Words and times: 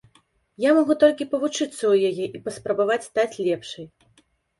Я 0.63 0.69
магу 0.77 0.93
толькі 1.03 1.27
павучыцца 1.33 1.69
ў 1.91 1.95
яе 2.11 2.25
і 2.39 2.41
паспрабаваць 2.47 2.97
стаць 3.09 3.39
лепшай. 3.49 3.85